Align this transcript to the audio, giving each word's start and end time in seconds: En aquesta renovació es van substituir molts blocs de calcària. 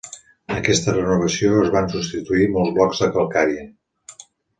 En 0.51 0.53
aquesta 0.59 0.93
renovació 0.95 1.59
es 1.65 1.69
van 1.75 1.89
substituir 1.91 2.47
molts 2.55 2.73
blocs 2.79 3.03
de 3.05 3.11
calcària. 3.19 3.67